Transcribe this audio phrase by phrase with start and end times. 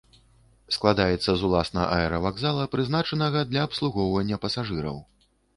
[0.77, 4.97] Складаецца з уласна аэравакзала, прызначанага для абслугоўвання пасажыраў.